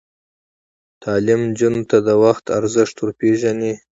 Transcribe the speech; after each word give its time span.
تعلیم 1.03 1.41
نجونو 1.49 1.81
ته 1.89 1.97
د 2.07 2.09
وخت 2.23 2.45
ارزښت 2.59 2.95
ور 2.99 3.11
پېژني. 3.19 3.73